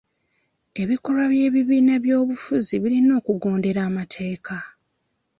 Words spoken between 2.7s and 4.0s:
birina okugondera